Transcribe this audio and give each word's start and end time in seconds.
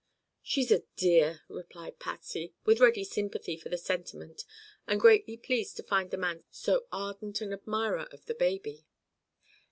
"She's 0.41 0.71
a 0.71 0.79
dear," 0.95 1.41
replied 1.47 1.99
Patsy, 1.99 2.55
with 2.65 2.79
ready 2.79 3.03
sympathy 3.03 3.55
for 3.55 3.69
the 3.69 3.77
sentiment 3.77 4.45
and 4.87 4.99
greatly 4.99 5.37
pleased 5.37 5.77
to 5.77 5.83
find 5.83 6.09
the 6.09 6.17
man 6.17 6.43
so 6.49 6.87
ardent 6.91 7.39
an 7.41 7.53
admirer 7.53 8.07
of 8.11 8.25
the 8.25 8.33
baby. 8.33 8.87